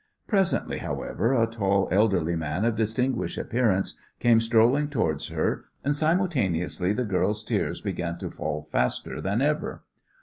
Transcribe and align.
Presently, 0.25 0.79
however, 0.79 1.31
a 1.35 1.45
tall, 1.45 1.87
elderly 1.91 2.35
man 2.35 2.65
of 2.65 2.75
distinguished 2.75 3.37
appearance 3.37 3.99
came 4.19 4.41
strolling 4.41 4.89
towards 4.89 5.27
her, 5.27 5.65
and 5.83 5.95
simultaneously 5.95 6.91
the 6.91 7.05
girl's 7.05 7.43
tears 7.43 7.81
began 7.81 8.17
to 8.17 8.31
fall 8.31 8.67
faster 8.71 9.21
than 9.21 9.43
ever. 9.43 9.83